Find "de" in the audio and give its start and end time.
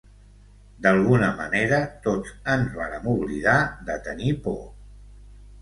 3.91-3.99